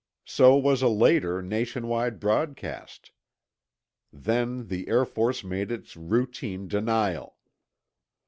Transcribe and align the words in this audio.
So 0.25 0.55
was 0.57 0.81
a 0.81 0.87
later 0.87 1.43
nation 1.43 1.85
wide 1.87 2.19
broadcast. 2.19 3.11
Then 4.11 4.65
the 4.67 4.87
Air 4.87 5.05
Force 5.05 5.43
made 5.43 5.71
its 5.71 5.95
routine 5.95 6.67
denial. 6.67 7.37